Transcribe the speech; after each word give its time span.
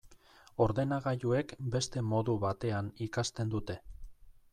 Ordenagailuek 0.65 1.53
beste 1.75 2.03
modu 2.13 2.37
batean 2.45 2.89
ikasten 3.09 3.53
dute. 3.57 3.77